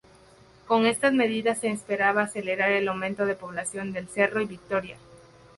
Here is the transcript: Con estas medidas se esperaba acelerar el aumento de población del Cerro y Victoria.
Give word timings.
Con 0.65 0.87
estas 0.87 1.13
medidas 1.13 1.59
se 1.59 1.69
esperaba 1.69 2.23
acelerar 2.23 2.71
el 2.71 2.87
aumento 2.87 3.27
de 3.27 3.35
población 3.35 3.93
del 3.93 4.07
Cerro 4.07 4.41
y 4.41 4.45
Victoria. 4.47 4.97